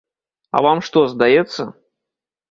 А 0.59 0.61
вам 0.67 0.79
што, 0.87 1.03
здаецца? 1.13 1.67